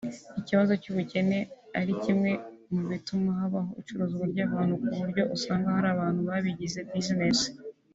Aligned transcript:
ikibazo 0.39 0.73
cy’ubukene 0.81 1.37
ari 1.79 1.93
kimwe 2.03 2.31
mu 2.73 2.83
bituma 2.91 3.29
habaho 3.39 3.71
icuruzwa 3.81 4.25
z’abantu 4.35 4.73
ku 4.83 4.89
buryo 4.99 5.23
usanga 5.35 5.67
hari 5.75 5.87
abantu 5.95 6.19
babigize 6.29 6.79
bizinesi 6.93 7.47